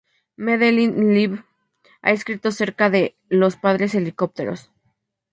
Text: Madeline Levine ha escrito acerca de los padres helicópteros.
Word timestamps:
Madeline 0.35 0.95
Levine 1.13 1.45
ha 2.01 2.09
escrito 2.11 2.49
acerca 2.49 2.89
de 2.89 3.15
los 3.29 3.55
padres 3.55 3.93
helicópteros. 3.93 4.71